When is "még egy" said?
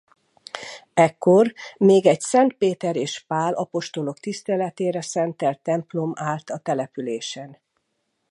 1.77-2.21